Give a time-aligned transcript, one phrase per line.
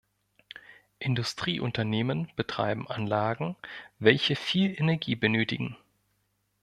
[0.97, 3.55] Industrieunternehmen betreiben Anlagen,
[3.99, 5.77] welche viel Energie benötigen.